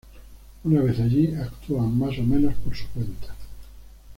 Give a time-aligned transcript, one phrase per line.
[0.63, 3.35] Una vez allí, actúan más o menos por su cuenta.